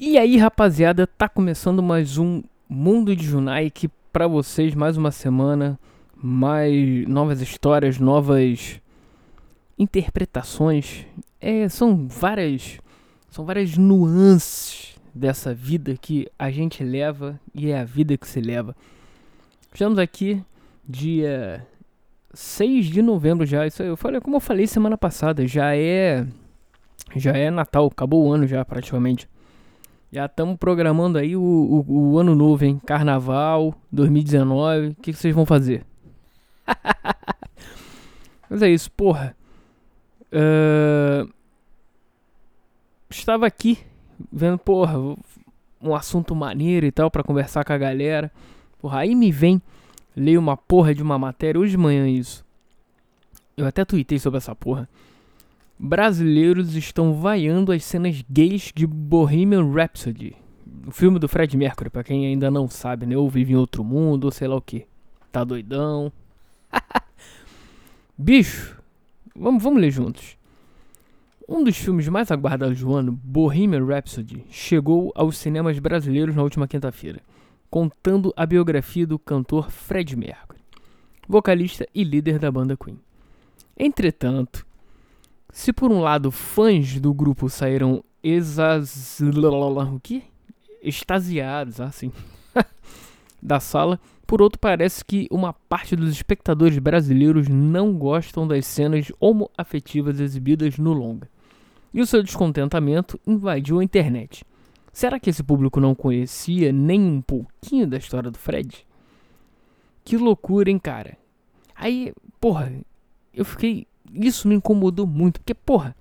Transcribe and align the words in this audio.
E 0.00 0.16
aí, 0.16 0.36
rapaziada, 0.36 1.08
tá 1.08 1.28
começando 1.28 1.82
mais 1.82 2.18
um 2.18 2.40
Mundo 2.68 3.16
de 3.16 3.26
Junai 3.26 3.66
aqui 3.66 3.90
pra 4.12 4.28
vocês, 4.28 4.72
mais 4.72 4.96
uma 4.96 5.10
semana, 5.10 5.76
mais 6.14 7.04
novas 7.08 7.40
histórias, 7.40 7.98
novas 7.98 8.80
interpretações. 9.76 11.04
É, 11.40 11.68
são 11.68 12.06
várias 12.06 12.78
são 13.28 13.44
várias 13.44 13.76
nuances 13.76 14.94
dessa 15.12 15.52
vida 15.52 15.96
que 16.00 16.28
a 16.38 16.48
gente 16.48 16.84
leva 16.84 17.40
e 17.52 17.72
é 17.72 17.80
a 17.80 17.84
vida 17.84 18.16
que 18.16 18.28
se 18.28 18.40
leva. 18.40 18.76
Estamos 19.72 19.98
aqui 19.98 20.40
dia 20.88 21.66
6 22.32 22.86
de 22.86 23.02
novembro 23.02 23.44
já. 23.44 23.66
Isso 23.66 23.82
eu 23.82 23.96
falei, 23.96 24.20
como 24.20 24.36
eu 24.36 24.40
falei 24.40 24.68
semana 24.68 24.96
passada, 24.96 25.44
já 25.44 25.74
é 25.74 26.24
já 27.16 27.32
é 27.32 27.50
Natal, 27.50 27.88
acabou 27.88 28.24
o 28.24 28.32
ano 28.32 28.46
já 28.46 28.64
praticamente. 28.64 29.28
Já 30.10 30.24
estamos 30.24 30.56
programando 30.56 31.18
aí 31.18 31.36
o, 31.36 31.42
o, 31.42 32.12
o, 32.12 32.18
ano 32.18 32.34
novo, 32.34 32.64
hein? 32.64 32.80
Carnaval 32.86 33.74
2019. 33.92 34.88
O 34.88 34.94
que, 34.94 35.12
que 35.12 35.18
vocês 35.18 35.34
vão 35.34 35.44
fazer? 35.44 35.84
Mas 38.48 38.62
é 38.62 38.70
isso, 38.70 38.90
porra. 38.90 39.36
Uh, 40.32 41.30
estava 43.10 43.46
aqui 43.46 43.78
vendo, 44.32 44.58
porra, 44.58 44.98
um 45.80 45.94
assunto 45.94 46.34
maneiro 46.34 46.86
e 46.86 46.92
tal 46.92 47.10
para 47.10 47.22
conversar 47.22 47.64
com 47.64 47.72
a 47.74 47.78
galera. 47.78 48.32
Porra, 48.80 49.00
aí 49.00 49.14
me 49.14 49.30
vem, 49.30 49.60
leio 50.16 50.40
uma 50.40 50.56
porra 50.56 50.94
de 50.94 51.02
uma 51.02 51.18
matéria 51.18 51.60
hoje 51.60 51.72
de 51.72 51.78
manhã 51.78 52.08
isso. 52.08 52.44
Eu 53.56 53.66
até 53.66 53.84
tuitei 53.84 54.18
sobre 54.18 54.38
essa 54.38 54.54
porra. 54.54 54.88
Brasileiros 55.80 56.74
estão 56.74 57.14
vaiando 57.14 57.70
as 57.70 57.84
cenas 57.84 58.24
gays 58.28 58.72
de 58.74 58.84
Bohemian 58.84 59.72
Rhapsody. 59.72 60.34
O 60.84 60.90
filme 60.90 61.20
do 61.20 61.28
Fred 61.28 61.56
Mercury, 61.56 61.88
para 61.88 62.02
quem 62.02 62.26
ainda 62.26 62.50
não 62.50 62.68
sabe, 62.68 63.06
né? 63.06 63.16
Ou 63.16 63.30
vive 63.30 63.52
em 63.52 63.56
outro 63.56 63.84
mundo, 63.84 64.24
ou 64.24 64.30
sei 64.32 64.48
lá 64.48 64.56
o 64.56 64.60
que. 64.60 64.86
Tá 65.30 65.44
doidão. 65.44 66.12
Bicho, 68.18 68.76
vamos, 69.36 69.62
vamos 69.62 69.80
ler 69.80 69.92
juntos. 69.92 70.36
Um 71.48 71.62
dos 71.62 71.76
filmes 71.76 72.08
mais 72.08 72.32
aguardados 72.32 72.80
do 72.80 72.92
ano, 72.92 73.12
Bohemian 73.12 73.86
Rhapsody, 73.86 74.44
chegou 74.50 75.12
aos 75.14 75.38
cinemas 75.38 75.78
brasileiros 75.78 76.34
na 76.34 76.42
última 76.42 76.66
quinta-feira, 76.66 77.20
contando 77.70 78.34
a 78.36 78.44
biografia 78.44 79.06
do 79.06 79.18
cantor 79.18 79.70
Fred 79.70 80.16
Mercury, 80.16 80.58
vocalista 81.28 81.86
e 81.94 82.02
líder 82.02 82.40
da 82.40 82.50
banda 82.50 82.76
Queen. 82.76 82.98
Entretanto, 83.78 84.66
se 85.52 85.72
por 85.72 85.90
um 85.90 86.00
lado 86.00 86.30
fãs 86.30 87.00
do 87.00 87.12
grupo 87.12 87.48
saíram 87.48 88.02
exas... 88.22 89.20
o 89.20 90.00
quê? 90.00 90.22
extasiados, 90.82 91.80
assim, 91.80 92.12
da 93.42 93.60
sala, 93.60 94.00
por 94.26 94.42
outro 94.42 94.58
parece 94.58 95.04
que 95.04 95.26
uma 95.30 95.52
parte 95.52 95.96
dos 95.96 96.10
espectadores 96.10 96.78
brasileiros 96.78 97.48
não 97.48 97.94
gostam 97.94 98.46
das 98.46 98.66
cenas 98.66 99.10
homoafetivas 99.18 100.20
exibidas 100.20 100.78
no 100.78 100.92
longa. 100.92 101.28
E 101.92 102.00
o 102.00 102.06
seu 102.06 102.22
descontentamento 102.22 103.18
invadiu 103.26 103.80
a 103.80 103.84
internet. 103.84 104.44
Será 104.92 105.18
que 105.18 105.30
esse 105.30 105.42
público 105.42 105.80
não 105.80 105.94
conhecia 105.94 106.72
nem 106.72 107.00
um 107.00 107.22
pouquinho 107.22 107.86
da 107.86 107.96
história 107.96 108.30
do 108.30 108.38
Fred? 108.38 108.86
Que 110.04 110.16
loucura, 110.16 110.70
hein, 110.70 110.78
cara? 110.78 111.16
Aí, 111.74 112.12
porra, 112.40 112.72
eu 113.32 113.44
fiquei 113.44 113.86
isso 114.12 114.48
me 114.48 114.54
incomodou 114.54 115.06
muito, 115.06 115.40
porque, 115.40 115.54
porra, 115.54 115.94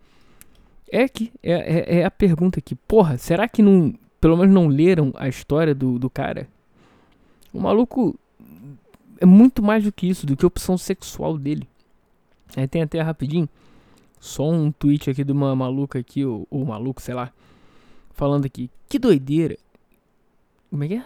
é 0.89 1.08
que 1.08 1.31
é, 1.44 1.52
é, 1.52 2.00
é, 2.00 2.05
a 2.05 2.11
pergunta 2.11 2.59
aqui, 2.59 2.75
porra, 2.75 3.17
será 3.17 3.47
que 3.47 3.61
não, 3.61 3.94
pelo 4.22 4.38
menos 4.38 4.53
não 4.53 4.67
leram 4.67 5.11
a 5.16 5.27
história 5.27 5.75
do, 5.75 6.00
do 6.00 6.09
cara? 6.09 6.47
O 7.53 7.59
maluco 7.59 8.18
é 9.19 9.25
muito 9.25 9.62
mais 9.62 9.84
do 9.84 9.91
que 9.91 10.07
isso, 10.07 10.25
do 10.25 10.35
que 10.35 10.45
a 10.45 10.47
opção 10.47 10.78
sexual 10.78 11.38
dele. 11.38 11.68
Aí 12.56 12.68
tem 12.68 12.81
até 12.81 13.01
rapidinho, 13.01 13.50
só 14.19 14.50
um 14.50 14.72
tweet 14.72 15.09
aqui 15.09 15.24
de 15.24 15.31
uma 15.31 15.56
maluca 15.56 16.00
aqui, 16.00 16.24
ou, 16.24 16.47
ou 16.50 16.66
maluco, 16.66 17.01
sei 17.01 17.13
lá, 17.13 17.31
falando 18.12 18.45
aqui, 18.45 18.69
que 18.88 18.97
doideira. 18.97 19.57
Como 20.69 20.84
é 20.84 20.88
que 20.88 20.94
é? 20.95 21.06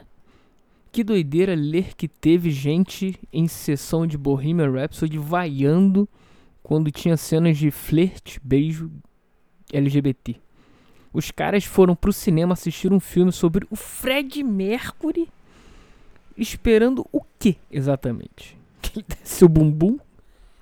Que 0.91 1.03
doideira 1.03 1.55
ler 1.55 1.95
que 1.95 2.07
teve 2.07 2.51
gente 2.51 3.17
em 3.31 3.47
sessão 3.47 4.05
de 4.05 4.17
Bohemian 4.17 4.71
Rhapsody 4.71 5.17
vaiando 5.17 6.07
quando 6.63 6.91
tinha 6.91 7.17
cenas 7.17 7.57
de 7.57 7.71
flerte, 7.71 8.39
beijo 8.43 8.91
LGBT. 9.71 10.35
Os 11.13 11.31
caras 11.31 11.65
foram 11.65 11.95
pro 11.95 12.13
cinema 12.13 12.53
assistir 12.53 12.93
um 12.93 12.99
filme 12.99 13.31
sobre 13.31 13.67
o 13.69 13.75
Fred 13.75 14.41
Mercury, 14.43 15.29
esperando 16.37 17.05
o 17.11 17.21
que 17.37 17.57
exatamente? 17.69 18.57
Desse 19.07 19.45
o 19.45 19.49
bumbum? 19.49 19.97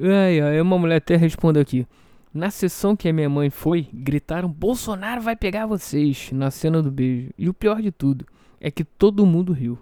ai, 0.00 0.40
ai, 0.40 0.60
uma 0.60 0.78
mulher 0.78 0.96
até 0.96 1.16
respondeu 1.16 1.62
aqui. 1.62 1.86
Na 2.32 2.50
sessão 2.50 2.94
que 2.94 3.08
a 3.08 3.12
minha 3.12 3.30
mãe 3.30 3.50
foi, 3.50 3.88
gritaram: 3.92 4.48
Bolsonaro 4.48 5.22
vai 5.22 5.34
pegar 5.34 5.66
vocês 5.66 6.30
na 6.32 6.50
cena 6.50 6.82
do 6.82 6.90
beijo. 6.90 7.30
E 7.38 7.48
o 7.48 7.54
pior 7.54 7.80
de 7.80 7.90
tudo 7.90 8.26
é 8.60 8.70
que 8.70 8.84
todo 8.84 9.24
mundo 9.26 9.52
riu. 9.52 9.78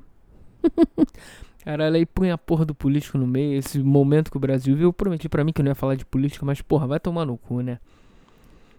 Caralho, 1.64 1.96
aí 1.96 2.04
põe 2.04 2.30
a 2.30 2.36
porra 2.36 2.66
do 2.66 2.74
político 2.74 3.16
no 3.16 3.26
meio, 3.26 3.58
esse 3.58 3.78
momento 3.78 4.30
que 4.30 4.36
o 4.36 4.40
Brasil 4.40 4.76
viu. 4.76 4.88
Eu 4.88 4.92
prometi 4.92 5.28
pra 5.30 5.42
mim 5.42 5.52
que 5.52 5.62
não 5.62 5.70
ia 5.70 5.74
falar 5.74 5.94
de 5.94 6.04
política, 6.04 6.44
mas 6.44 6.60
porra, 6.60 6.86
vai 6.86 7.00
tomar 7.00 7.24
no 7.24 7.38
cu, 7.38 7.62
né? 7.62 7.78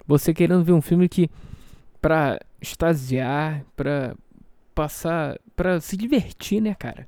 Você 0.08 0.34
querendo 0.34 0.64
ver 0.64 0.74
um 0.74 0.82
filme 0.82 1.10
que. 1.10 1.30
pra 2.00 2.40
extasiar, 2.62 3.66
pra 3.76 4.16
passar. 4.76 5.40
pra 5.56 5.82
se 5.82 5.98
divertir, 5.98 6.62
né, 6.62 6.76
cara? 6.76 7.08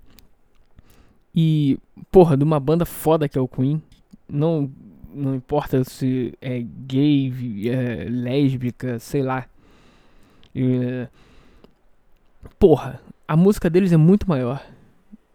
E, 1.35 1.77
porra, 2.11 2.35
de 2.35 2.44
uma 2.44 2.59
banda 2.59 2.83
foda 2.83 3.29
que 3.29 3.38
é 3.38 3.41
o 3.41 3.47
Queen. 3.47 3.79
Não, 4.27 4.71
não 5.13 5.35
importa 5.35 5.83
se 5.83 6.33
é 6.41 6.59
gay, 6.88 7.31
é 7.69 8.07
lésbica, 8.09 8.97
sei 8.97 9.21
lá. 9.21 9.45
É, 10.55 11.07
porra, 12.57 12.99
a 13.27 13.38
música 13.38 13.69
deles 13.69 13.91
é 13.91 13.97
muito 13.97 14.27
maior. 14.27 14.59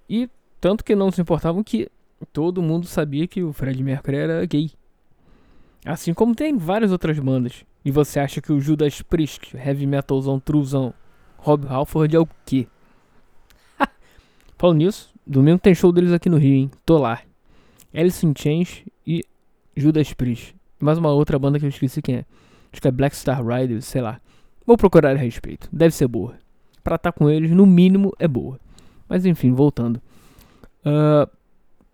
E 0.08 0.28
tanto 0.60 0.84
que 0.84 0.94
não 0.94 1.10
se 1.10 1.20
importavam 1.20 1.62
que 1.62 1.88
todo 2.32 2.62
mundo 2.62 2.86
sabia 2.86 3.26
que 3.26 3.42
o 3.42 3.52
Fred 3.52 3.82
Mercury 3.82 4.16
era 4.16 4.46
gay. 4.46 4.70
Assim 5.84 6.14
como 6.14 6.34
tem 6.34 6.56
várias 6.56 6.92
outras 6.92 7.18
bandas. 7.18 7.64
E 7.84 7.90
você 7.90 8.20
acha 8.20 8.40
que 8.40 8.52
o 8.52 8.60
Judas 8.60 9.02
Priest, 9.02 9.56
heavy 9.56 9.86
metalzão, 9.86 10.38
truzão, 10.38 10.94
Rob 11.38 11.66
Halford 11.66 12.14
é 12.14 12.20
o 12.20 12.28
quê? 12.46 12.68
Falando 14.56 14.78
nisso, 14.78 15.12
domingo 15.26 15.58
tem 15.58 15.74
show 15.74 15.90
deles 15.90 16.12
aqui 16.12 16.28
no 16.28 16.36
Rio, 16.36 16.54
hein? 16.54 16.70
Tô 16.86 16.98
lá. 16.98 17.20
Alice 17.92 18.24
in 18.24 18.32
Chains 18.36 18.84
e 19.04 19.24
Judas 19.76 20.12
Priest. 20.12 20.54
Mais 20.78 20.98
uma 20.98 21.10
outra 21.10 21.38
banda 21.38 21.58
que 21.58 21.64
eu 21.64 21.68
esqueci 21.68 22.00
quem 22.00 22.16
é. 22.16 22.24
Acho 22.72 22.80
que 22.80 22.88
é 22.88 22.92
Black 22.92 23.16
Star 23.16 23.44
Riders, 23.44 23.84
sei 23.84 24.00
lá. 24.00 24.20
Vou 24.64 24.76
procurar 24.76 25.16
a 25.16 25.18
respeito. 25.18 25.68
Deve 25.72 25.92
ser 25.92 26.06
boa. 26.06 26.36
Pra 26.84 26.94
estar 26.94 27.10
tá 27.10 27.18
com 27.18 27.28
eles, 27.28 27.50
no 27.50 27.66
mínimo, 27.66 28.12
é 28.18 28.28
boa. 28.28 28.58
Mas 29.12 29.26
enfim, 29.26 29.52
voltando. 29.52 30.00
Uh, 30.86 31.30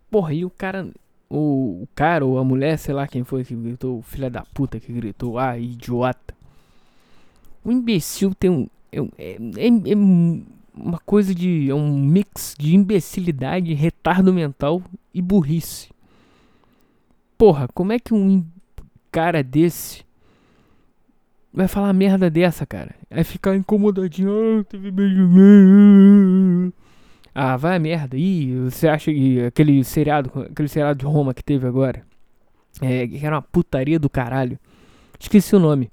porra, 0.09 0.33
e 0.33 0.45
o 0.45 0.49
cara. 0.49 0.87
O, 1.29 1.83
o, 1.83 1.87
cara 1.93 2.25
ou 2.25 2.39
a 2.39 2.45
mulher, 2.45 2.79
sei 2.79 2.93
lá 2.93 3.05
quem 3.05 3.25
foi 3.25 3.43
que 3.43 3.53
gritou, 3.53 4.01
filha 4.01 4.29
da 4.29 4.43
puta 4.53 4.79
que 4.79 4.93
gritou, 4.93 5.37
ah, 5.37 5.59
idiota. 5.59 6.33
O 7.61 7.73
imbecil 7.73 8.33
tem 8.33 8.49
um. 8.49 8.67
É, 8.89 8.99
é, 9.17 9.33
é, 9.33 9.67
é 9.67 9.95
uma 10.73 10.97
coisa 11.05 11.35
de. 11.35 11.69
É 11.69 11.75
um 11.75 11.93
mix 11.93 12.55
de 12.57 12.73
imbecilidade, 12.73 13.73
retardo 13.73 14.33
mental 14.33 14.81
e 15.13 15.21
burrice. 15.21 15.89
Porra, 17.37 17.67
como 17.73 17.91
é 17.91 17.99
que 17.99 18.13
um 18.13 18.45
cara 19.11 19.43
desse 19.43 20.05
vai 21.53 21.67
falar 21.67 21.91
merda 21.91 22.29
dessa, 22.29 22.65
cara? 22.65 22.95
Vai 23.09 23.25
ficar 23.25 23.57
incomodadinho, 23.57 24.61
ah, 24.61 24.63
teve 24.63 24.89
beijo. 24.89 25.27
Ah, 27.33 27.57
vai 27.57 27.75
a 27.75 27.79
merda. 27.79 28.17
Ih, 28.17 28.69
você 28.69 28.87
acha 28.87 29.11
que 29.11 29.45
aquele 29.45 29.83
seriado, 29.83 30.31
aquele 30.49 30.67
seriado 30.67 30.99
de 30.99 31.05
Roma 31.05 31.33
que 31.33 31.43
teve 31.43 31.67
agora, 31.67 32.03
é, 32.81 33.07
que 33.07 33.25
era 33.25 33.35
uma 33.35 33.41
putaria 33.41 33.99
do 33.99 34.09
caralho. 34.09 34.59
Esqueci 35.19 35.55
o 35.55 35.59
nome. 35.59 35.91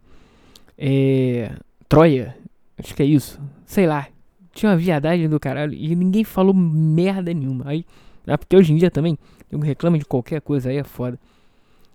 É. 0.79 1.53
Troia. 1.88 2.37
Acho 2.79 2.94
que 2.94 3.03
é 3.03 3.06
isso. 3.06 3.41
Sei 3.65 3.87
lá. 3.87 4.09
Tinha 4.53 4.71
uma 4.71 4.77
viadagem 4.77 5.29
do 5.29 5.38
caralho 5.38 5.75
e 5.75 5.94
ninguém 5.94 6.25
falou 6.25 6.55
merda 6.55 7.33
nenhuma. 7.33 7.65
Aí. 7.69 7.85
É 8.27 8.37
porque 8.37 8.56
hoje 8.56 8.73
em 8.73 8.77
dia 8.77 8.91
também, 8.91 9.17
eu 9.50 9.59
reclamo 9.61 9.99
de 9.99 10.05
qualquer 10.05 10.41
coisa 10.41 10.71
aí 10.71 10.79
é 10.79 10.85
foda. 10.85 11.19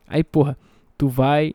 Aí, 0.07 0.23
porra, 0.23 0.57
tu 0.97 1.07
vai. 1.09 1.53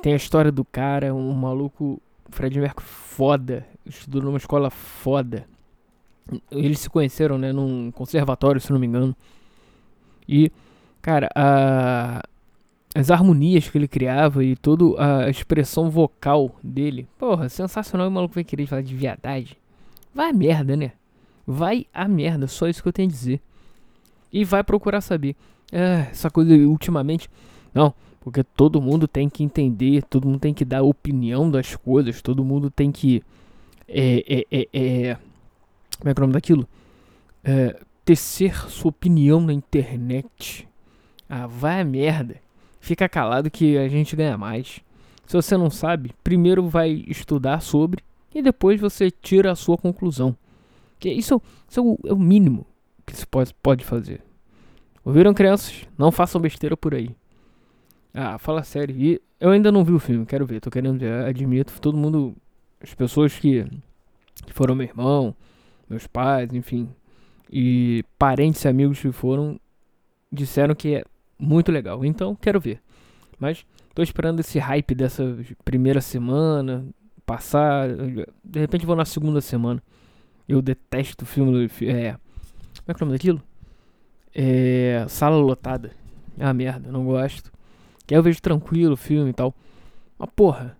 Tem 0.00 0.14
a 0.14 0.16
história 0.16 0.50
do 0.50 0.64
cara, 0.64 1.14
um 1.14 1.32
maluco, 1.32 2.00
Fred 2.30 2.58
Mercury 2.58 2.86
foda. 2.86 3.66
Estudou 3.84 4.22
numa 4.22 4.38
escola 4.38 4.70
foda. 4.70 5.46
Eles 6.50 6.80
se 6.80 6.90
conheceram, 6.90 7.38
né, 7.38 7.52
num 7.52 7.90
conservatório, 7.90 8.60
se 8.60 8.72
não 8.72 8.78
me 8.78 8.86
engano. 8.86 9.14
E, 10.28 10.50
cara, 11.02 11.28
a, 11.34 12.22
as 12.94 13.10
harmonias 13.10 13.68
que 13.68 13.76
ele 13.76 13.88
criava 13.88 14.44
e 14.44 14.56
toda 14.56 14.84
a 15.02 15.28
expressão 15.28 15.90
vocal 15.90 16.54
dele. 16.62 17.08
Porra, 17.18 17.48
sensacional. 17.48 18.08
O 18.08 18.10
maluco 18.10 18.34
vai 18.34 18.44
querer 18.44 18.66
falar 18.66 18.82
de 18.82 18.94
viadagem. 18.94 19.56
Vai 20.14 20.30
a 20.30 20.32
merda, 20.32 20.76
né? 20.76 20.92
Vai 21.46 21.86
a 21.92 22.08
merda, 22.08 22.46
só 22.46 22.68
isso 22.68 22.82
que 22.82 22.88
eu 22.88 22.92
tenho 22.92 23.08
a 23.08 23.12
dizer. 23.12 23.40
E 24.32 24.44
vai 24.44 24.62
procurar 24.62 25.00
saber. 25.00 25.36
É, 25.72 26.06
essa 26.10 26.30
coisa 26.30 26.54
ultimamente. 26.54 27.28
Não, 27.74 27.92
porque 28.20 28.42
todo 28.42 28.80
mundo 28.80 29.08
tem 29.08 29.28
que 29.28 29.42
entender, 29.42 30.02
todo 30.04 30.26
mundo 30.26 30.38
tem 30.38 30.54
que 30.54 30.64
dar 30.64 30.82
opinião 30.82 31.50
das 31.50 31.74
coisas, 31.76 32.22
todo 32.22 32.44
mundo 32.44 32.70
tem 32.70 32.90
que. 32.92 33.22
É, 33.86 34.44
é, 34.50 34.58
é, 34.60 34.68
é 34.72 35.18
como 36.04 36.10
é 36.10 36.14
que 36.14 36.20
é 36.20 36.22
o 36.22 36.26
nome 36.26 36.34
daquilo? 36.34 36.68
É, 37.42 37.80
tecer 38.04 38.54
sua 38.68 38.90
opinião 38.90 39.40
na 39.40 39.54
internet. 39.54 40.68
Ah, 41.26 41.46
vai 41.46 41.80
a 41.80 41.84
merda. 41.84 42.36
Fica 42.78 43.08
calado 43.08 43.50
que 43.50 43.78
a 43.78 43.88
gente 43.88 44.14
ganha 44.14 44.36
mais. 44.36 44.80
Se 45.24 45.34
você 45.34 45.56
não 45.56 45.70
sabe, 45.70 46.12
primeiro 46.22 46.68
vai 46.68 47.04
estudar 47.08 47.60
sobre 47.60 48.04
e 48.34 48.42
depois 48.42 48.78
você 48.78 49.10
tira 49.10 49.50
a 49.50 49.54
sua 49.54 49.78
conclusão. 49.78 50.36
Que 50.98 51.10
isso, 51.10 51.40
isso 51.66 51.80
é, 51.80 51.82
o, 51.82 51.98
é 52.04 52.12
o 52.12 52.18
mínimo 52.18 52.66
que 53.06 53.16
se 53.16 53.26
pode, 53.26 53.54
pode 53.62 53.82
fazer. 53.82 54.20
Ouviram, 55.02 55.32
crianças? 55.32 55.86
Não 55.96 56.12
façam 56.12 56.38
besteira 56.38 56.76
por 56.76 56.94
aí. 56.94 57.16
Ah, 58.12 58.36
fala 58.36 58.62
sério. 58.62 58.94
E 58.94 59.22
eu 59.40 59.50
ainda 59.50 59.72
não 59.72 59.82
vi 59.82 59.92
o 59.92 59.98
filme, 59.98 60.26
quero 60.26 60.44
ver, 60.44 60.60
tô 60.60 60.70
querendo 60.70 60.98
ver, 60.98 61.24
admito. 61.24 61.80
Todo 61.80 61.96
mundo, 61.96 62.36
as 62.78 62.92
pessoas 62.92 63.38
que, 63.38 63.64
que 64.44 64.52
foram 64.52 64.74
meu 64.74 64.86
irmão, 64.86 65.34
meus 65.88 66.06
pais, 66.06 66.52
enfim, 66.52 66.88
e 67.50 68.04
parentes 68.18 68.64
e 68.64 68.68
amigos 68.68 69.00
que 69.00 69.12
foram, 69.12 69.60
disseram 70.30 70.74
que 70.74 70.96
é 70.96 71.04
muito 71.38 71.70
legal. 71.70 72.04
Então, 72.04 72.34
quero 72.34 72.60
ver. 72.60 72.80
Mas 73.38 73.64
tô 73.94 74.02
esperando 74.02 74.40
esse 74.40 74.58
hype 74.58 74.94
dessa 74.94 75.36
primeira 75.64 76.00
semana 76.00 76.84
passar. 77.24 77.88
De 78.42 78.60
repente 78.60 78.86
vou 78.86 78.96
na 78.96 79.04
segunda 79.04 79.40
semana. 79.40 79.82
Eu 80.48 80.60
detesto 80.60 81.24
filme 81.24 81.52
do. 81.52 81.84
É. 81.84 82.12
Como 82.12 82.88
é 82.88 82.94
que 82.94 83.02
é 83.02 83.04
o 83.04 83.06
nome 83.06 83.18
daquilo? 83.18 83.42
É. 84.34 85.04
Sala 85.08 85.36
lotada. 85.36 85.92
Ah, 86.38 86.52
merda, 86.52 86.90
não 86.90 87.04
gosto. 87.04 87.52
Que 88.06 88.14
aí 88.14 88.18
eu 88.18 88.22
vejo 88.22 88.42
tranquilo 88.42 88.94
o 88.94 88.96
filme 88.96 89.30
e 89.30 89.32
tal. 89.32 89.54
Mas 90.18 90.28
porra, 90.34 90.76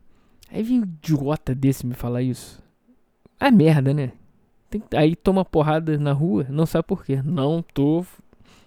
aí 0.50 0.62
vem 0.62 0.80
um 0.80 0.84
idiota 0.84 1.54
desse 1.54 1.86
me 1.86 1.94
falar 1.94 2.22
isso. 2.22 2.62
É 3.40 3.50
merda, 3.50 3.94
né? 3.94 4.12
Tem, 4.74 4.82
aí 4.98 5.14
toma 5.14 5.44
porrada 5.44 5.96
na 5.98 6.12
rua, 6.12 6.44
não 6.48 6.66
sabe 6.66 6.88
por 6.88 7.04
quê. 7.04 7.22
Não 7.24 7.62
tô. 7.62 8.04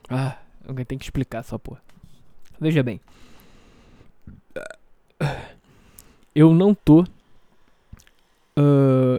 Ah, 0.10 0.38
alguém 0.66 0.86
tem 0.86 0.98
que 0.98 1.04
explicar 1.04 1.40
essa 1.40 1.60
porra. 1.60 1.82
Veja 2.60 2.82
bem. 2.82 3.02
Eu 6.34 6.54
não 6.54 6.74
tô 6.74 7.02
uh, 7.02 7.06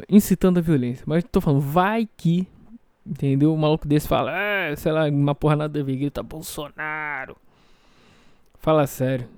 incitando 0.09 0.59
a 0.59 0.63
violência, 0.63 1.05
mas 1.07 1.25
tô 1.25 1.43
falando, 1.43 1.61
vai 1.61 2.09
que. 2.17 2.49
Entendeu? 3.05 3.53
O 3.53 3.59
maluco 3.59 3.87
desse 3.87 4.09
fala, 4.09 4.33
ah, 4.33 4.77
sei 4.77 4.93
lá, 4.93 5.09
uma 5.09 5.35
porra 5.35 5.57
nada 5.57 5.81
a 5.81 5.83
ver, 5.83 5.97
grita 5.97 6.23
Bolsonaro. 6.23 7.37
Fala 8.61 8.87
sério. 8.87 9.29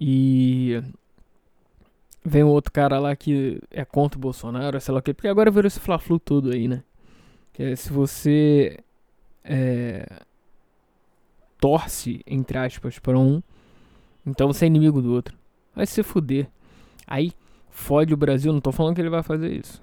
E 0.00 0.82
vem 2.24 2.44
um 2.44 2.48
outro 2.48 2.72
cara 2.72 2.98
lá 2.98 3.14
que 3.14 3.60
é 3.70 3.84
contra 3.84 4.18
o 4.18 4.20
Bolsonaro, 4.20 4.80
sei 4.80 4.92
lá 4.92 5.00
o 5.00 5.02
que, 5.02 5.12
porque 5.12 5.28
agora 5.28 5.50
virou 5.50 5.66
esse 5.66 5.80
fla-flu 5.80 6.18
todo 6.18 6.50
aí, 6.50 6.66
né? 6.66 6.82
Que 7.54 7.62
é 7.62 7.76
se 7.76 7.90
você 7.90 8.78
é, 9.42 10.06
torce, 11.58 12.20
entre 12.26 12.58
aspas, 12.58 12.98
para 12.98 13.18
um, 13.18 13.42
então 14.26 14.52
você 14.52 14.66
é 14.66 14.68
inimigo 14.68 15.00
do 15.00 15.12
outro. 15.12 15.34
Vai 15.74 15.86
se 15.86 16.02
fuder. 16.02 16.46
Aí 17.06 17.32
fode 17.70 18.12
o 18.12 18.16
Brasil, 18.16 18.52
não 18.52 18.60
tô 18.60 18.70
falando 18.70 18.94
que 18.94 19.00
ele 19.00 19.08
vai 19.08 19.22
fazer 19.22 19.52
isso. 19.52 19.80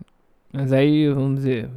Mas 0.53 0.71
aí, 0.71 1.09
vamos 1.09 1.37
dizer, 1.37 1.69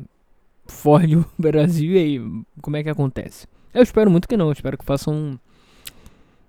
fode 0.67 1.17
o 1.17 1.27
Brasil 1.39 1.93
e 1.93 1.99
aí, 1.99 2.45
como 2.61 2.77
é 2.77 2.83
que 2.83 2.91
acontece? 2.91 3.47
Eu 3.73 3.83
espero 3.83 4.11
muito 4.11 4.29
que 4.29 4.37
não, 4.37 4.53
espero 4.53 4.77
que 4.77 4.85
faça 4.85 5.11
um, 5.11 5.39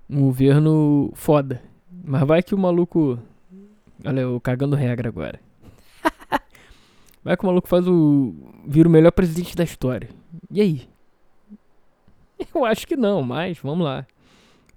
um 0.09 0.21
governo 0.21 1.11
foda. 1.15 1.61
Mas 2.03 2.27
vai 2.27 2.43
que 2.43 2.53
o 2.53 2.57
maluco. 2.57 3.17
Olha, 4.05 4.21
eu 4.21 4.39
cagando 4.41 4.75
regra 4.75 5.09
agora. 5.09 5.39
Vai 7.25 7.35
que 7.35 7.43
o 7.43 7.47
maluco 7.47 7.67
faz 7.67 7.87
o. 7.87 8.33
vira 8.65 8.87
o 8.87 8.91
melhor 8.91 9.11
presidente 9.11 9.55
da 9.55 9.63
história. 9.63 10.09
E 10.51 10.61
aí? 10.61 10.87
Eu 12.53 12.63
acho 12.63 12.87
que 12.87 12.95
não, 12.95 13.23
mas 13.23 13.57
vamos 13.57 13.83
lá. 13.83 14.05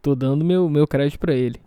Tô 0.00 0.14
dando 0.14 0.44
meu, 0.44 0.68
meu 0.70 0.86
crédito 0.86 1.18
pra 1.18 1.34
ele. 1.34 1.60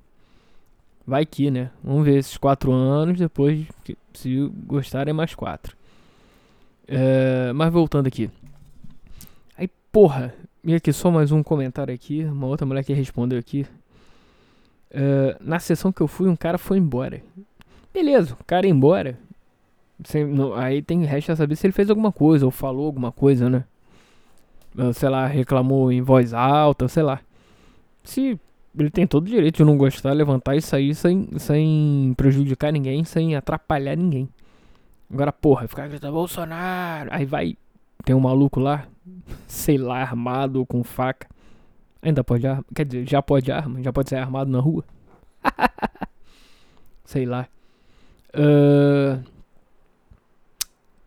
Vai 1.06 1.26
que, 1.26 1.52
né? 1.52 1.70
Vamos 1.84 2.06
ver 2.06 2.18
esses 2.18 2.38
quatro 2.38 2.72
anos, 2.72 3.20
depois, 3.20 3.66
se 4.14 4.52
gostarem, 4.66 5.14
mais 5.14 5.36
quatro. 5.36 5.76
É, 6.88 7.52
mas 7.54 7.72
voltando 7.72 8.08
aqui. 8.08 8.30
Aí, 9.58 9.70
porra, 9.92 10.34
e 10.64 10.74
aqui 10.74 10.92
só 10.94 11.12
mais 11.12 11.32
um 11.32 11.44
comentário 11.44 11.94
aqui. 11.94 12.24
Uma 12.24 12.48
outra 12.48 12.66
mulher 12.66 12.84
que 12.84 12.94
respondeu 12.94 13.38
aqui. 13.38 13.66
É, 14.90 15.38
na 15.42 15.60
sessão 15.60 15.92
que 15.92 16.02
eu 16.02 16.08
fui, 16.08 16.30
um 16.30 16.36
cara 16.36 16.58
foi 16.58 16.78
embora. 16.78 17.22
Beleza, 17.94 18.36
o 18.40 18.44
cara 18.44 18.66
ia 18.66 18.72
embora. 18.72 19.20
Sem, 20.04 20.26
não, 20.26 20.54
aí 20.54 20.82
tem 20.82 21.04
resta 21.06 21.36
saber 21.36 21.56
se 21.56 21.68
ele 21.68 21.74
fez 21.74 21.90
alguma 21.90 22.12
coisa 22.12 22.46
ou 22.46 22.52
falou 22.52 22.86
alguma 22.86 23.12
coisa, 23.12 23.50
né? 23.50 23.64
sei 24.94 25.10
lá, 25.10 25.28
reclamou 25.28 25.92
em 25.92 26.02
voz 26.02 26.34
alta, 26.34 26.88
sei 26.88 27.04
lá. 27.04 27.20
Se 28.04 28.40
ele 28.78 28.90
tem 28.90 29.06
todo 29.06 29.26
o 29.26 29.30
direito 29.30 29.58
de 29.58 29.64
não 29.64 29.78
gostar, 29.78 30.14
levantar 30.14 30.56
e 30.56 30.62
sair 30.62 30.96
sem, 30.96 31.28
sem 31.38 32.14
prejudicar 32.16 32.72
ninguém, 32.72 33.04
sem 33.04 33.36
atrapalhar 33.36 33.96
ninguém. 33.96 34.30
Agora, 35.12 35.32
porra, 35.32 35.68
ficar 35.68 35.88
gritando 35.88 36.14
Bolsonaro. 36.14 37.10
Aí 37.12 37.26
vai, 37.26 37.58
tem 38.06 38.16
um 38.16 38.20
maluco 38.20 38.60
lá, 38.60 38.88
sei 39.46 39.78
lá, 39.78 40.02
armado 40.02 40.66
com 40.66 40.84
faca. 40.84 41.28
Ainda 42.02 42.24
pode 42.24 42.48
arma, 42.48 42.66
quer 42.74 42.86
dizer, 42.86 43.08
já 43.08 43.22
pode 43.22 43.52
arma, 43.52 43.82
já 43.82 43.94
pode 43.94 44.10
ser 44.10 44.16
armado 44.16 44.50
na 44.50 44.60
rua. 44.60 44.84
sei 47.06 47.26
lá. 47.26 47.48
Uh, 48.34 49.22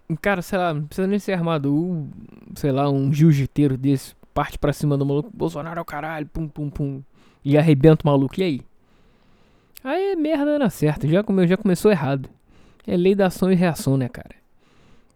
um 0.08 0.16
cara, 0.16 0.42
sei 0.42 0.58
lá, 0.58 0.74
não 0.74 0.84
precisa 0.84 1.06
nem 1.06 1.18
ser 1.18 1.32
armado. 1.32 2.08
Sei 2.54 2.70
lá, 2.70 2.90
um 2.90 3.12
jiu-jiteiro 3.12 3.76
desse 3.76 4.14
parte 4.32 4.58
pra 4.58 4.72
cima 4.72 4.98
do 4.98 5.06
maluco. 5.06 5.30
Bolsonaro 5.32 5.78
é 5.78 5.82
o 5.82 5.84
caralho, 5.84 6.26
pum, 6.26 6.48
pum, 6.48 6.68
pum. 6.68 7.02
E 7.44 7.56
arrebenta 7.56 8.02
o 8.04 8.10
maluco. 8.10 8.38
E 8.40 8.42
aí? 8.42 8.60
Aí 9.82 10.16
merda 10.16 10.58
na 10.58 10.70
certa. 10.70 11.06
Já, 11.06 11.22
come, 11.22 11.46
já 11.46 11.56
começou 11.56 11.90
errado. 11.90 12.28
É 12.86 12.96
lei 12.96 13.14
da 13.14 13.26
ação 13.26 13.50
e 13.50 13.54
reação, 13.54 13.96
né, 13.96 14.08
cara? 14.08 14.34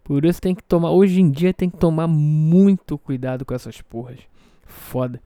Por 0.05 0.25
isso 0.25 0.41
tem 0.41 0.55
que 0.55 0.63
tomar. 0.63 0.91
Hoje 0.91 1.21
em 1.21 1.31
dia 1.31 1.53
tem 1.53 1.69
que 1.69 1.77
tomar 1.77 2.07
muito 2.07 2.97
cuidado 2.97 3.45
com 3.45 3.55
essas 3.55 3.81
porras. 3.83 4.21
Foda. 4.65 5.21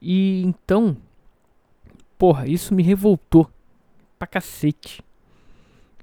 E 0.00 0.42
então. 0.44 0.96
Porra, 2.18 2.48
isso 2.48 2.74
me 2.74 2.82
revoltou. 2.82 3.48
Pra 4.18 4.26
cacete. 4.26 5.02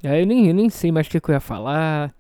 Aí 0.03 0.21
eu 0.21 0.27
nem, 0.27 0.48
eu 0.48 0.53
nem 0.53 0.69
sei 0.69 0.91
mais 0.91 1.07
o 1.07 1.09
que, 1.09 1.19
que 1.19 1.29
eu 1.29 1.33
ia 1.33 1.39
falar. 1.41 2.13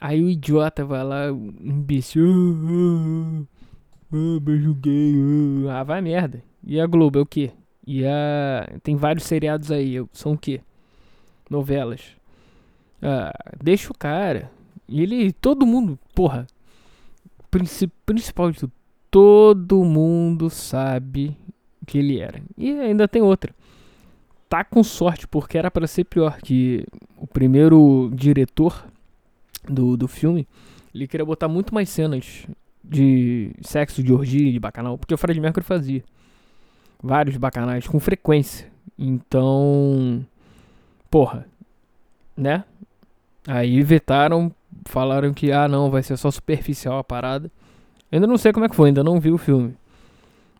Aí 0.00 0.22
o 0.22 0.30
idiota 0.30 0.82
vai 0.82 1.04
lá, 1.04 1.30
um 1.30 1.52
imbecil. 1.60 2.24
Ah, 2.26 3.42
ah, 4.10 4.16
ah, 4.16 4.40
beijo 4.40 4.74
gay. 4.74 5.14
Ah, 5.68 5.82
vai 5.82 6.00
merda. 6.00 6.42
E 6.64 6.80
a 6.80 6.86
Globo 6.86 7.18
é 7.18 7.22
o 7.22 7.26
quê? 7.26 7.50
E 7.86 8.06
a. 8.06 8.78
Tem 8.82 8.96
vários 8.96 9.24
seriados 9.24 9.70
aí. 9.70 9.96
São 10.12 10.32
o 10.32 10.38
quê? 10.38 10.62
Novelas. 11.50 12.16
Ah, 13.02 13.30
deixa 13.62 13.90
o 13.92 13.96
cara. 13.96 14.50
E 14.88 15.02
ele. 15.02 15.32
Todo 15.32 15.66
mundo. 15.66 15.98
Porra. 16.14 16.46
principal 18.06 18.52
de 18.52 18.60
tudo. 18.60 18.72
Todo 19.10 19.84
mundo 19.84 20.48
sabe 20.48 21.36
que 21.86 21.98
ele 21.98 22.20
era. 22.20 22.40
E 22.56 22.70
ainda 22.78 23.06
tem 23.08 23.20
outra. 23.20 23.54
Tá 24.48 24.64
com 24.64 24.82
sorte, 24.82 25.28
porque 25.28 25.58
era 25.58 25.70
para 25.70 25.86
ser 25.86 26.04
pior. 26.04 26.38
Que 26.40 26.86
o 27.16 27.26
primeiro 27.26 28.10
diretor 28.14 28.86
do, 29.68 29.96
do 29.96 30.08
filme, 30.08 30.46
ele 30.94 31.06
queria 31.06 31.24
botar 31.24 31.48
muito 31.48 31.74
mais 31.74 31.88
cenas 31.88 32.46
de 32.82 33.52
sexo, 33.62 34.02
de 34.02 34.12
orgia, 34.12 34.50
de 34.50 34.58
bacanal, 34.58 34.98
porque 34.98 35.14
o 35.14 35.18
Fred 35.18 35.40
Mercury 35.40 35.64
fazia 35.64 36.02
vários 37.02 37.36
bacanais 37.36 37.86
com 37.86 38.00
frequência. 38.00 38.70
Então, 38.98 40.24
porra, 41.10 41.46
né? 42.36 42.64
Aí 43.46 43.82
vetaram, 43.82 44.52
falaram 44.86 45.32
que 45.32 45.52
ah, 45.52 45.68
não, 45.68 45.90
vai 45.90 46.02
ser 46.02 46.16
só 46.16 46.30
superficial 46.30 46.98
a 46.98 47.04
parada. 47.04 47.50
ainda 48.10 48.26
não 48.26 48.36
sei 48.36 48.52
como 48.52 48.66
é 48.66 48.68
que 48.68 48.76
foi, 48.76 48.88
ainda 48.88 49.04
não 49.04 49.20
vi 49.20 49.30
o 49.30 49.38
filme. 49.38 49.74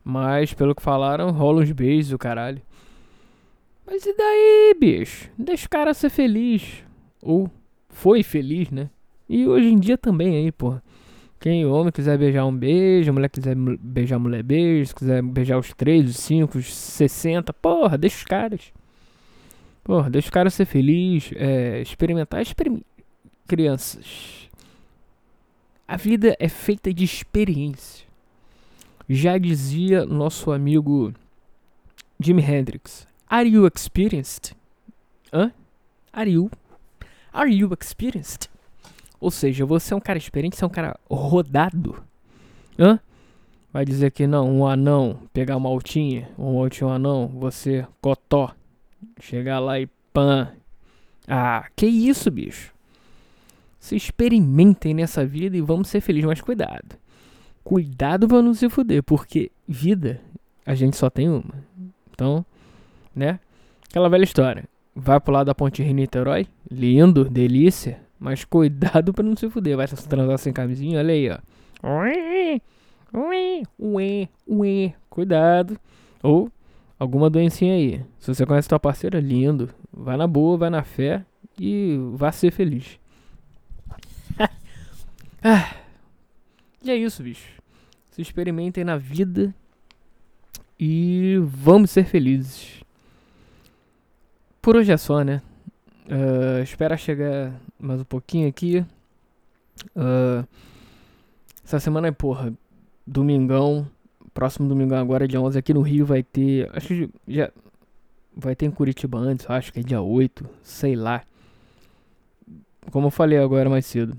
Mas 0.02 0.54
pelo 0.54 0.75
que 0.75 0.83
falaram, 0.83 1.30
rola 1.30 1.62
uns 1.62 1.73
beijos, 1.73 2.12
o 2.12 2.19
caralho. 2.19 2.62
Mas 3.87 4.07
e 4.07 4.16
daí, 4.16 4.76
bicho? 4.78 5.28
Deixa 5.37 5.66
o 5.66 5.71
cara 5.71 5.92
ser 5.92 6.11
feliz. 6.11 6.85
Ou 7.21 7.50
foi 7.90 8.23
feliz, 8.23 8.70
né? 8.70 8.88
E 9.28 9.47
hoje 9.47 9.68
em 9.68 9.78
dia 9.78 9.99
também 9.99 10.37
aí, 10.37 10.52
porra. 10.52 10.82
Quem 11.38 11.64
homem 11.64 11.90
quiser 11.90 12.18
beijar 12.18 12.44
um 12.44 12.54
beijo, 12.54 13.12
mulher 13.12 13.30
quiser 13.30 13.56
beijar 13.56 14.18
mulher 14.18 14.42
beijo, 14.42 14.94
quiser 14.94 15.23
beijar 15.23 15.59
os 15.59 15.73
três, 15.73 16.11
os 16.11 16.16
cinco, 16.16 16.59
os 16.59 16.75
sessenta, 16.75 17.52
porra, 17.52 17.97
deixa 17.97 18.16
os 18.16 18.25
caras. 18.25 18.73
Porra, 19.82 20.11
deixa 20.11 20.26
os 20.26 20.30
caras 20.30 20.52
ser 20.52 20.66
felizes, 20.66 21.32
é, 21.37 21.80
experimentar, 21.80 22.42
experim 22.42 22.82
crianças. 23.49 24.49
A 25.88 25.97
vida 25.97 26.37
é 26.38 26.49
feita 26.49 26.92
de 26.92 27.04
experiência. 27.04 28.06
Já 29.09 29.38
dizia 29.38 30.04
nosso 30.04 30.52
amigo 30.52 31.12
Jimi 32.20 32.42
Hendrix. 32.42 33.09
Are 33.26 33.49
you 33.49 33.66
experienced? 33.66 34.54
Hã? 35.32 35.52
Are 36.12 36.30
you? 36.30 36.50
Are 37.33 37.53
you 37.53 37.71
experienced? 37.79 38.49
Ou 39.21 39.31
seja, 39.31 39.67
você 39.67 39.93
é 39.93 39.97
um 39.97 40.01
cara 40.01 40.19
experiente, 40.19 40.57
você 40.57 40.65
é 40.65 40.67
um 40.67 40.71
cara 40.71 40.99
rodado. 41.09 42.03
Hã? 42.79 42.99
Vai 43.73 43.85
dizer 43.85 44.11
que 44.11 44.27
não, 44.27 44.51
um 44.51 44.67
anão 44.67 45.21
pegar 45.33 45.57
uma 45.57 45.69
altinha, 45.69 46.29
um 46.37 46.59
altinho 46.59 46.91
um 46.91 46.93
anão, 46.93 47.29
você 47.29 47.87
cotó. 48.01 48.53
Chegar 49.21 49.61
lá 49.61 49.79
e 49.79 49.87
pã. 50.13 50.53
Ah, 51.29 51.69
que 51.77 51.87
isso, 51.87 52.31
bicho. 52.31 52.73
Se 53.79 53.95
experimentem 53.95 54.93
nessa 54.93 55.25
vida 55.25 55.57
e 55.57 55.61
vamos 55.61 55.89
ser 55.89 56.01
felizes, 56.01 56.27
mas 56.27 56.41
cuidado. 56.41 56.99
Cuidado 57.63 58.27
pra 58.27 58.43
não 58.43 58.55
se 58.55 58.69
fuder, 58.69 59.03
porque 59.03 59.53
vida 59.69 60.21
a 60.67 60.75
gente 60.75 60.97
só 60.97 61.09
tem 61.09 61.29
uma. 61.29 61.65
Então, 62.11 62.45
né? 63.15 63.39
Aquela 63.89 64.09
velha 64.09 64.25
história. 64.25 64.65
Vai 65.02 65.19
pro 65.19 65.33
lado 65.33 65.47
da 65.47 65.54
Ponte 65.54 65.83
Rio 65.83 65.95
Niterói, 65.95 66.47
lindo, 66.71 67.25
delícia, 67.25 68.02
mas 68.19 68.45
cuidado 68.45 69.14
pra 69.14 69.25
não 69.25 69.35
se 69.35 69.49
fuder. 69.49 69.75
Vai 69.75 69.87
transar 69.87 70.38
sem 70.38 70.52
camisinha, 70.52 70.99
olha 70.99 71.14
aí, 71.14 71.30
ó. 71.30 71.38
Ué, 71.83 72.61
ué, 73.14 73.62
ué, 73.80 74.28
ué. 74.47 74.95
Cuidado. 75.09 75.80
Ou 76.23 76.52
alguma 76.99 77.30
doencinha 77.30 77.73
aí. 77.73 78.04
Se 78.19 78.35
você 78.35 78.45
conhece 78.45 78.69
tua 78.69 78.78
parceira, 78.78 79.19
lindo. 79.19 79.71
Vai 79.90 80.19
na 80.19 80.26
boa, 80.26 80.59
vai 80.59 80.69
na 80.69 80.83
fé 80.83 81.25
e 81.59 81.99
vá 82.12 82.30
ser 82.30 82.50
feliz. 82.50 83.00
ah, 85.42 85.76
e 86.85 86.90
é 86.90 86.97
isso, 86.97 87.23
bicho. 87.23 87.49
Se 88.11 88.21
experimentem 88.21 88.85
na 88.85 88.99
vida 88.99 89.54
e 90.78 91.38
vamos 91.42 91.90
ser 91.90 92.04
felizes. 92.04 92.83
Por 94.62 94.76
hoje 94.76 94.93
é 94.93 94.97
só, 94.99 95.23
né? 95.25 95.40
Uh, 96.07 96.62
espera 96.62 96.95
chegar 96.95 97.59
mais 97.79 98.00
um 98.00 98.05
pouquinho 98.05 98.47
aqui. 98.47 98.85
Uh, 99.97 100.47
essa 101.64 101.81
semana 101.81 102.09
é, 102.09 102.11
porra, 102.11 102.52
domingão. 103.07 103.88
Próximo 104.35 104.69
domingão 104.69 104.99
agora, 104.99 105.26
dia 105.26 105.40
11, 105.40 105.59
aqui 105.59 105.73
no 105.73 105.81
Rio 105.81 106.05
vai 106.05 106.23
ter. 106.23 106.69
Acho 106.75 106.88
que 106.88 107.11
já. 107.26 107.50
Vai 108.37 108.55
ter 108.55 108.67
em 108.67 108.71
Curitiba 108.71 109.19
antes, 109.19 109.49
acho 109.49 109.73
que 109.73 109.81
é 109.81 109.83
dia 109.83 110.02
8, 110.02 110.49
sei 110.62 110.95
lá. 110.95 111.23
Como 112.90 113.07
eu 113.07 113.11
falei 113.11 113.38
agora 113.38 113.71
mais 113.71 113.87
cedo. 113.87 114.17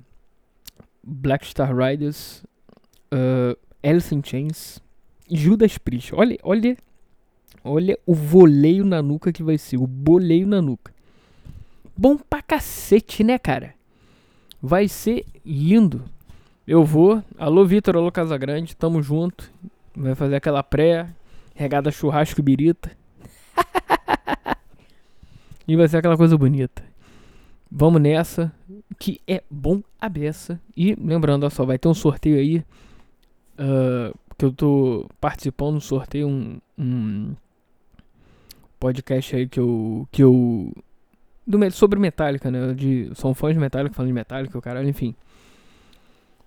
Black 1.03 1.45
Star 1.45 1.75
Riders, 1.75 2.43
uh, 3.13 3.57
Alice 3.83 4.13
in 4.13 4.21
Chains, 4.23 4.81
Judas 5.29 5.77
Priest. 5.77 6.13
Olha, 6.15 6.37
olha, 6.43 6.77
olha 7.63 7.97
o 8.05 8.13
voleio 8.13 8.85
na 8.85 9.01
nuca 9.01 9.31
que 9.31 9.43
vai 9.43 9.57
ser, 9.57 9.77
o 9.77 9.87
boleio 9.87 10.47
na 10.47 10.61
nuca 10.61 10.91
bom 12.01 12.17
pra 12.17 12.41
cacete, 12.41 13.23
né, 13.23 13.37
cara? 13.37 13.75
Vai 14.59 14.87
ser 14.87 15.23
lindo. 15.45 16.03
Eu 16.65 16.83
vou. 16.83 17.23
Alô, 17.37 17.63
Vitor, 17.63 17.95
alô, 17.95 18.11
Casagrande, 18.11 18.75
tamo 18.75 19.03
junto. 19.03 19.51
Vai 19.95 20.15
fazer 20.15 20.35
aquela 20.35 20.63
pré, 20.63 21.07
regada 21.53 21.91
churrasco 21.91 22.39
e 22.39 22.43
birita. 22.43 22.91
e 25.67 25.75
vai 25.75 25.87
ser 25.87 25.97
aquela 25.97 26.17
coisa 26.17 26.35
bonita. 26.35 26.83
Vamos 27.69 28.01
nessa, 28.01 28.51
que 28.97 29.21
é 29.27 29.43
bom 29.47 29.83
a 29.99 30.09
beça. 30.09 30.59
E 30.75 30.95
lembrando, 30.95 31.47
só, 31.51 31.65
vai 31.65 31.77
ter 31.77 31.87
um 31.87 31.93
sorteio 31.93 32.37
aí. 32.37 32.65
Uh, 33.59 34.17
que 34.39 34.45
eu 34.45 34.51
tô 34.51 35.07
participando 35.19 35.75
do 35.75 35.81
sorteio. 35.81 36.27
Um, 36.27 36.59
um 36.75 37.35
podcast 38.81 39.35
aí 39.35 39.47
que 39.47 39.59
eu, 39.59 40.07
que 40.11 40.23
eu 40.23 40.73
do, 41.45 41.71
sobre 41.71 41.99
Metallica, 41.99 42.49
né? 42.49 42.73
De, 42.73 43.11
são 43.13 43.33
fãs 43.35 43.53
de 43.53 43.59
Metallica, 43.59 43.93
falando 43.93 44.07
de 44.07 44.13
Metallica, 44.13 44.57
o 44.57 44.61
caralho, 44.61 44.89
enfim. 44.89 45.15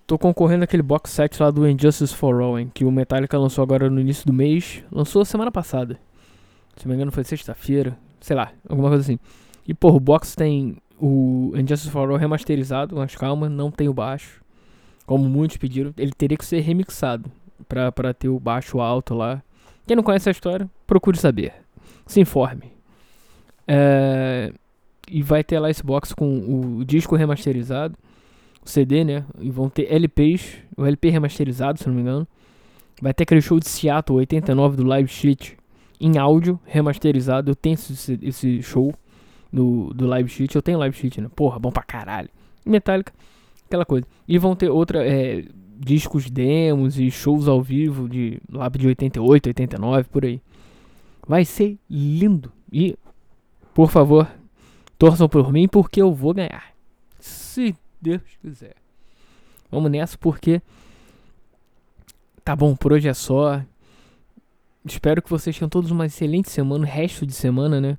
Tô 0.04 0.18
concorrendo 0.18 0.64
aquele 0.64 0.82
box 0.82 1.10
set 1.10 1.40
lá 1.40 1.50
do 1.50 1.66
Injustice 1.66 2.14
for 2.14 2.42
All, 2.42 2.58
hein, 2.58 2.70
que 2.74 2.84
o 2.84 2.90
Metallica 2.90 3.38
lançou 3.38 3.62
agora 3.62 3.88
no 3.88 4.00
início 4.00 4.26
do 4.26 4.32
mês. 4.32 4.82
Lançou 4.90 5.24
semana 5.24 5.50
passada. 5.50 5.98
Se 6.76 6.86
não 6.86 6.90
me 6.90 6.96
engano 6.96 7.12
foi 7.12 7.22
sexta-feira. 7.24 7.96
Sei 8.20 8.34
lá, 8.34 8.52
alguma 8.68 8.88
coisa 8.88 9.02
assim. 9.02 9.18
E, 9.66 9.72
porra, 9.72 9.96
o 9.96 10.00
box 10.00 10.34
tem 10.34 10.76
o 11.00 11.52
Injustice 11.54 11.90
for 11.90 12.10
All 12.10 12.16
remasterizado, 12.16 12.96
mas 12.96 13.14
calma, 13.14 13.48
não 13.48 13.70
tem 13.70 13.88
o 13.88 13.94
baixo. 13.94 14.42
Como 15.06 15.28
muitos 15.28 15.56
pediram, 15.56 15.94
ele 15.96 16.12
teria 16.12 16.36
que 16.36 16.44
ser 16.44 16.60
remixado 16.60 17.30
pra, 17.68 17.92
pra 17.92 18.12
ter 18.12 18.28
o 18.28 18.40
baixo 18.40 18.80
alto 18.80 19.14
lá. 19.14 19.42
Quem 19.86 19.96
não 19.96 20.02
conhece 20.02 20.28
a 20.28 20.32
história, 20.32 20.68
procure 20.86 21.16
saber. 21.16 21.63
Se 22.06 22.20
informe. 22.20 22.73
É, 23.66 24.52
e 25.11 25.23
vai 25.23 25.42
ter 25.42 25.58
lá 25.58 25.70
esse 25.70 25.82
box 25.82 26.12
com 26.14 26.78
o 26.78 26.84
disco 26.84 27.16
remasterizado, 27.16 27.96
o 28.64 28.68
CD, 28.68 29.04
né? 29.04 29.25
E 29.40 29.50
vão 29.50 29.68
ter 29.68 29.92
LPs, 29.92 30.58
o 30.76 30.84
LP 30.84 31.11
remasterizado, 31.11 31.78
se 31.78 31.87
não 31.87 31.94
me 31.94 32.00
engano. 32.00 32.26
Vai 33.00 33.12
ter 33.12 33.25
aquele 33.25 33.40
show 33.40 33.58
de 33.58 33.68
Seattle 33.68 34.18
89 34.18 34.76
do 34.76 34.84
Live 34.84 35.08
Sheet 35.08 35.56
em 36.00 36.18
áudio 36.18 36.58
remasterizado. 36.64 37.50
Eu 37.50 37.54
tenho 37.54 37.75
esse, 37.75 38.18
esse 38.23 38.62
show 38.62 38.94
do, 39.52 39.92
do 39.94 40.06
Live 40.06 40.28
Sheet. 40.28 40.54
Eu 40.54 40.62
tenho 40.62 40.78
Live 40.78 40.96
Sheet, 40.96 41.20
né? 41.20 41.28
Porra, 41.34 41.58
bom 41.58 41.70
pra 41.70 41.82
caralho. 41.82 42.28
Metallica, 42.64 43.12
aquela 43.66 43.84
coisa. 43.84 44.06
E 44.26 44.38
vão 44.38 44.56
ter 44.56 44.70
outra, 44.70 45.06
é, 45.06 45.44
discos 45.78 46.30
demos 46.30 46.99
e 46.99 47.11
shows 47.11 47.49
ao 47.49 47.61
vivo 47.61 48.08
de 48.08 48.40
lá 48.50 48.68
de 48.68 48.87
88, 48.87 49.49
89, 49.49 50.04
por 50.04 50.25
aí. 50.25 50.40
Vai 51.26 51.44
ser 51.44 51.78
lindo. 51.88 52.52
E, 52.72 52.96
por 53.72 53.90
favor, 53.90 54.28
Torçam 54.98 55.28
por 55.28 55.52
mim 55.52 55.68
porque 55.68 56.00
eu 56.00 56.12
vou 56.12 56.32
ganhar. 56.32 56.72
Se 57.18 57.76
Deus 58.00 58.22
quiser. 58.40 58.74
Vamos 59.70 59.90
nessa 59.90 60.16
porque. 60.16 60.62
Tá 62.44 62.54
bom, 62.54 62.76
por 62.76 62.92
hoje 62.92 63.08
é 63.08 63.14
só. 63.14 63.60
Espero 64.84 65.22
que 65.22 65.30
vocês 65.30 65.58
tenham 65.58 65.68
todos 65.68 65.90
uma 65.90 66.06
excelente 66.06 66.50
semana, 66.50 66.86
resto 66.86 67.26
de 67.26 67.32
semana, 67.32 67.80
né? 67.80 67.98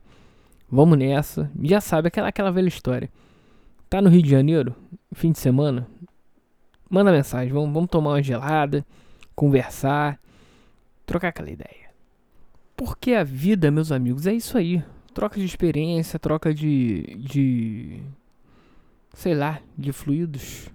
Vamos 0.69 0.97
nessa. 0.97 1.51
Já 1.61 1.81
sabe, 1.81 2.07
aquela, 2.07 2.29
aquela 2.29 2.51
velha 2.51 2.67
história. 2.67 3.09
Tá 3.89 4.01
no 4.01 4.09
Rio 4.09 4.21
de 4.21 4.29
Janeiro, 4.29 4.75
fim 5.13 5.31
de 5.31 5.39
semana? 5.39 5.87
Manda 6.89 7.11
mensagem, 7.11 7.51
vamos, 7.51 7.73
vamos 7.73 7.89
tomar 7.89 8.11
uma 8.11 8.23
gelada, 8.23 8.85
conversar, 9.35 10.19
trocar 11.05 11.29
aquela 11.29 11.49
ideia. 11.49 11.84
Porque 12.75 13.13
a 13.13 13.23
vida, 13.23 13.71
meus 13.71 13.91
amigos, 13.91 14.27
é 14.27 14.33
isso 14.33 14.57
aí 14.57 14.83
troca 15.15 15.39
de 15.39 15.45
experiência, 15.45 16.19
troca 16.19 16.53
de. 16.53 17.17
de. 17.17 18.01
sei 19.13 19.33
lá, 19.33 19.61
de 19.75 19.91
fluidos, 19.91 20.69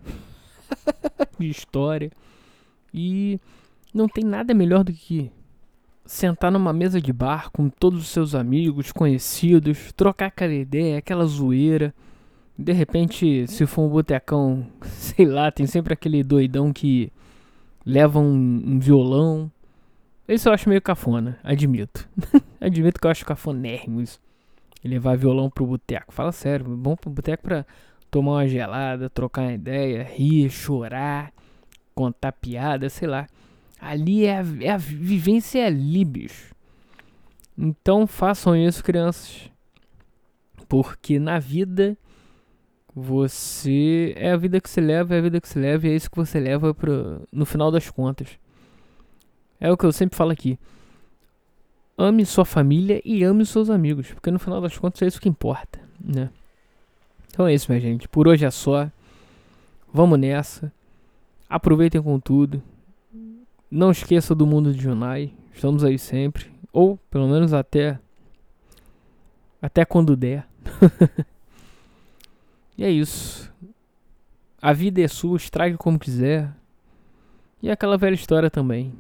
de 1.39 1.49
história. 1.49 2.11
E 2.93 3.39
não 3.95 4.09
tem 4.09 4.25
nada 4.25 4.53
melhor 4.55 4.83
do 4.83 4.93
que 4.93 5.31
sentar 6.05 6.51
numa 6.51 6.73
mesa 6.73 7.01
de 7.01 7.13
bar 7.13 7.51
com 7.53 7.69
todos 7.69 8.01
os 8.01 8.09
seus 8.09 8.35
amigos, 8.35 8.91
conhecidos, 8.91 9.93
trocar 9.93 10.27
aquela 10.27 10.55
ideia, 10.55 10.99
aquela 10.99 11.25
zoeira. 11.27 11.95
De 12.59 12.73
repente, 12.73 13.47
se 13.47 13.65
for 13.67 13.83
um 13.83 13.89
botecão, 13.89 14.67
sei 14.83 15.27
lá, 15.27 15.53
tem 15.53 15.67
sempre 15.67 15.93
aquele 15.93 16.25
doidão 16.25 16.73
que 16.73 17.13
leva 17.85 18.19
um, 18.19 18.63
um 18.67 18.79
violão. 18.81 19.53
Isso 20.33 20.49
eu 20.49 20.53
acho 20.53 20.69
meio 20.69 20.81
cafona, 20.81 21.39
admito. 21.43 22.09
admito 22.61 23.01
que 23.01 23.07
eu 23.07 23.11
acho 23.11 23.27
cafonérrimo 23.27 24.01
isso 24.01 24.21
levar 24.89 25.17
violão 25.17 25.51
pro 25.51 25.67
boteco. 25.67 26.13
Fala 26.13 26.33
sério, 26.33 26.77
bom 26.77 26.97
pro 26.97 27.11
boteco 27.11 27.43
pra 27.43 27.67
tomar 28.11 28.33
uma 28.33 28.49
gelada, 28.49 29.11
trocar 29.11 29.43
uma 29.43 29.53
ideia, 29.53 30.03
rir, 30.03 30.51
chorar, 30.51 31.33
contar 31.95 32.33
piada, 32.33 32.89
sei 32.89 33.09
lá. 33.09 33.27
Ali 33.81 34.25
é 34.25 34.39
a, 34.39 34.45
é 34.61 34.71
a 34.71 34.77
vivência 34.77 35.67
ali, 35.67 36.05
bicho. 36.05 36.55
Então 37.57 38.07
façam 38.07 38.57
isso, 38.57 38.83
crianças. 38.83 39.51
Porque 40.69 41.19
na 41.19 41.39
vida 41.39 41.97
você 42.95 44.15
é 44.17 44.33
a 44.33 44.37
vida 44.37 44.61
que 44.61 44.69
se 44.69 44.81
leva, 44.81 45.15
é 45.15 45.19
a 45.19 45.23
vida 45.23 45.41
que 45.41 45.49
se 45.49 45.59
leva 45.59 45.87
e 45.87 45.91
é 45.91 45.95
isso 45.95 46.11
que 46.11 46.17
você 46.17 46.41
leva 46.41 46.75
pro, 46.75 47.27
no 47.33 47.45
final 47.45 47.71
das 47.71 47.91
contas. 47.91 48.29
É 49.61 49.71
o 49.71 49.77
que 49.77 49.85
eu 49.85 49.93
sempre 49.93 50.17
falo 50.17 50.31
aqui. 50.31 50.59
Ame 51.99 52.25
sua 52.25 52.47
família 52.47 53.03
e 53.05 53.23
ame 53.23 53.45
seus 53.45 53.69
amigos, 53.69 54.11
porque 54.11 54.31
no 54.31 54.39
final 54.39 54.61
das 54.61 54.77
contas 54.79 55.03
é 55.03 55.07
isso 55.07 55.21
que 55.21 55.29
importa, 55.29 55.79
né? 56.03 56.31
Então 57.29 57.47
é 57.47 57.53
isso, 57.53 57.71
minha 57.71 57.81
gente. 57.81 58.09
Por 58.09 58.27
hoje 58.27 58.45
é 58.45 58.51
só. 58.51 58.91
Vamos 59.93 60.19
nessa. 60.19 60.73
Aproveitem 61.49 62.03
com 62.03 62.19
tudo. 62.19 62.63
Não 63.71 63.91
esqueça 63.91 64.35
do 64.35 64.47
mundo 64.47 64.73
de 64.73 64.81
Junai. 64.81 65.33
Estamos 65.53 65.85
aí 65.85 65.99
sempre. 65.99 66.51
Ou 66.73 66.97
pelo 67.11 67.29
menos 67.29 67.53
até. 67.53 67.99
Até 69.61 69.85
quando 69.85 70.17
der. 70.17 70.49
e 72.79 72.85
é 72.85 72.91
isso. 72.91 73.53
A 74.61 74.73
vida 74.73 75.01
é 75.03 75.09
sua, 75.09 75.37
estrague 75.37 75.77
como 75.77 75.99
quiser. 75.99 76.51
E 77.63 77.71
aquela 77.71 77.99
velha 77.99 78.15
história 78.15 78.51
também. 78.51 78.93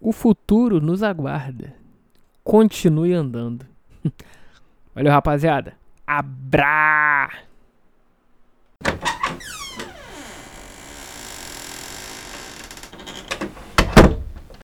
O 0.00 0.12
futuro 0.12 0.80
nos 0.80 1.02
aguarda. 1.02 1.74
Continue 2.44 3.14
andando. 3.14 3.66
Valeu, 4.94 5.12
rapaziada. 5.12 5.74
Abra! 6.06 7.30